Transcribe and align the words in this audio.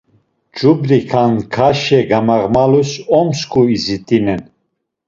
ç̌ubri 0.55 0.99
kankaşe 1.11 1.99
gamağmalus 2.09 2.91
'omsǩu' 3.17 3.69
izit̆en. 3.75 4.41